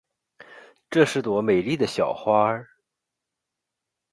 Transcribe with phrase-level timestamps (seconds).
[0.89, 2.59] 这是朵美丽的小花。